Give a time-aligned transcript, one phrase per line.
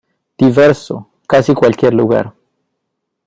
[0.35, 2.33] Diverso, casi cualquier lugar.